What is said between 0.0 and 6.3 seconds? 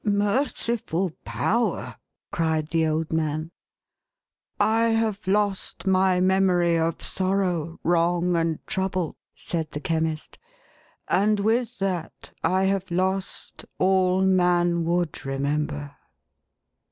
"11" Merciful Power!" cried the old man." I have lost mv